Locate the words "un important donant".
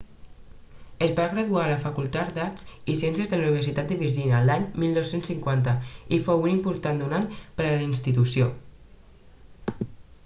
6.49-7.31